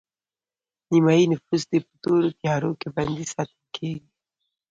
[0.91, 4.07] نیمایي نفوس دې په تورو تیارو کې بندي ساتل کیږي